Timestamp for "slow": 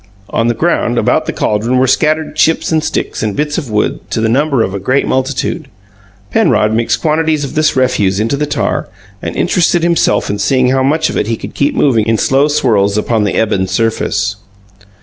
12.17-12.47